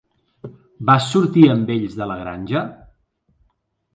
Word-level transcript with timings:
Vas 0.89 1.09
sortir 1.15 1.43
amb 1.57 1.69
ells 1.75 1.99
de 2.01 2.09
La 2.13 2.17
granja? 2.23 2.65